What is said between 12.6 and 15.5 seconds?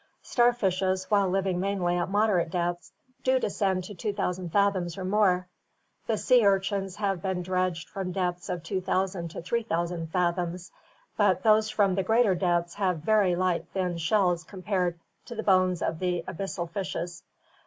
have very light thin shells comparable to the